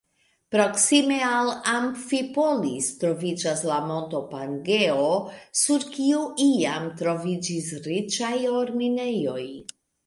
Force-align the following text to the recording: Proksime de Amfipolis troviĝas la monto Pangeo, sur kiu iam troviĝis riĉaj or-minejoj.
Proksime 0.53 1.17
de 1.23 1.57
Amfipolis 1.73 2.87
troviĝas 3.03 3.61
la 3.73 3.77
monto 3.91 4.23
Pangeo, 4.33 5.07
sur 5.63 5.87
kiu 5.95 6.25
iam 6.51 6.91
troviĝis 7.05 7.73
riĉaj 7.91 8.35
or-minejoj. 8.59 9.45